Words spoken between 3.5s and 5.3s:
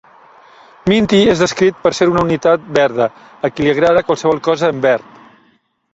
qui li agrada qualsevol cosa en verd.